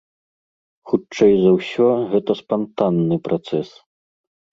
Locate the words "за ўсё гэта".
1.43-2.31